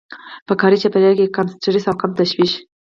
په 0.47 0.53
کاري 0.61 0.77
چاپېريال 0.81 1.15
کې 1.19 1.33
کم 1.35 1.45
سټرس 1.53 1.83
او 1.87 1.95
کم 2.01 2.11
تشويش. 2.19 2.51